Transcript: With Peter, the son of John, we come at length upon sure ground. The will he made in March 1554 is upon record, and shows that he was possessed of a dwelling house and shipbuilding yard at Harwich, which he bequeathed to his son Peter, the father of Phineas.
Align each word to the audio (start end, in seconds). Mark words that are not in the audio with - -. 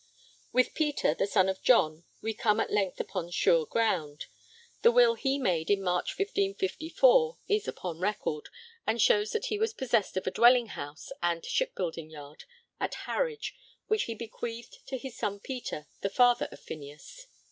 With 0.51 0.73
Peter, 0.73 1.13
the 1.13 1.27
son 1.27 1.47
of 1.47 1.61
John, 1.61 2.05
we 2.23 2.33
come 2.33 2.59
at 2.59 2.73
length 2.73 2.99
upon 2.99 3.29
sure 3.29 3.67
ground. 3.67 4.25
The 4.81 4.91
will 4.91 5.13
he 5.13 5.37
made 5.37 5.69
in 5.69 5.83
March 5.83 6.17
1554 6.17 7.37
is 7.47 7.67
upon 7.67 7.99
record, 7.99 8.49
and 8.87 8.99
shows 8.99 9.31
that 9.33 9.45
he 9.45 9.59
was 9.59 9.73
possessed 9.75 10.17
of 10.17 10.25
a 10.25 10.31
dwelling 10.31 10.69
house 10.69 11.11
and 11.21 11.45
shipbuilding 11.45 12.09
yard 12.09 12.45
at 12.79 12.95
Harwich, 12.95 13.53
which 13.89 14.05
he 14.05 14.15
bequeathed 14.15 14.79
to 14.87 14.97
his 14.97 15.15
son 15.15 15.39
Peter, 15.39 15.85
the 15.99 16.09
father 16.09 16.49
of 16.51 16.59
Phineas. 16.61 17.27